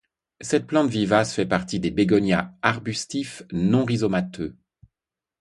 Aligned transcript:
Cette 0.39 0.65
plante 0.65 0.89
vivace 0.89 1.31
fait 1.35 1.45
partie 1.45 1.79
des 1.79 1.91
bégonias 1.91 2.55
arbustifs, 2.63 3.43
non 3.51 3.85
rhizomateux. 3.85 4.57